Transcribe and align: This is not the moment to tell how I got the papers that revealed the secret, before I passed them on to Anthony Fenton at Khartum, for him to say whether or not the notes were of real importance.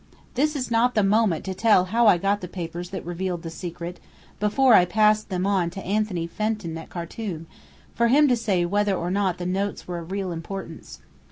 This 0.33 0.55
is 0.55 0.71
not 0.71 0.95
the 0.95 1.03
moment 1.03 1.45
to 1.45 1.53
tell 1.53 1.85
how 1.85 2.07
I 2.07 2.17
got 2.17 2.41
the 2.41 2.47
papers 2.47 2.89
that 2.89 3.05
revealed 3.05 3.43
the 3.43 3.51
secret, 3.51 3.99
before 4.39 4.73
I 4.73 4.83
passed 4.83 5.29
them 5.29 5.45
on 5.45 5.69
to 5.69 5.85
Anthony 5.85 6.25
Fenton 6.25 6.75
at 6.79 6.89
Khartum, 6.89 7.45
for 7.93 8.07
him 8.07 8.27
to 8.27 8.35
say 8.35 8.65
whether 8.65 8.95
or 8.95 9.11
not 9.11 9.37
the 9.37 9.45
notes 9.45 9.87
were 9.87 9.99
of 9.99 10.11
real 10.11 10.31
importance. 10.31 11.01